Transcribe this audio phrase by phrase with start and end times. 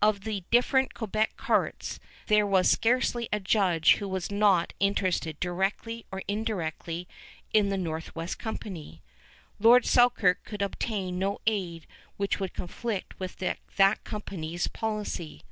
[0.00, 6.06] Of the different Quebec courts, there was scarcely a judge who was not interested directly
[6.10, 7.06] or indirectly
[7.52, 9.02] in the Northwest Company.
[9.60, 11.86] Lord Selkirk could obtain no aid
[12.16, 15.42] which would conflict with that company's policy.